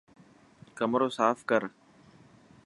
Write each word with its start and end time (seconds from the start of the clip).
ڪمرو 0.77 1.07
ساف 1.17 1.37
ڪر. 1.51 1.61